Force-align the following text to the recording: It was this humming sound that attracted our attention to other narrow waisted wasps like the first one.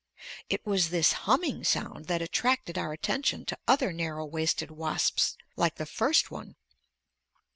It 0.49 0.65
was 0.65 0.89
this 0.89 1.13
humming 1.29 1.63
sound 1.63 2.05
that 2.05 2.23
attracted 2.23 2.75
our 2.75 2.91
attention 2.91 3.45
to 3.45 3.57
other 3.67 3.93
narrow 3.93 4.25
waisted 4.25 4.71
wasps 4.71 5.37
like 5.55 5.75
the 5.75 5.85
first 5.85 6.31
one. 6.31 6.55